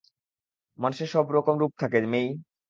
[0.79, 2.27] মানুষের সব রকম রূপ থাকে, মেই।